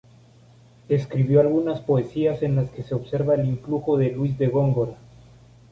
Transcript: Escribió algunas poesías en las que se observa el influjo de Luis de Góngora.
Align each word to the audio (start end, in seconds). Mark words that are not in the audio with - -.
Escribió 0.89 1.41
algunas 1.41 1.79
poesías 1.81 2.41
en 2.41 2.55
las 2.55 2.71
que 2.71 2.81
se 2.81 2.95
observa 2.95 3.35
el 3.35 3.45
influjo 3.47 3.97
de 3.99 4.09
Luis 4.09 4.35
de 4.35 4.47
Góngora. 4.47 4.97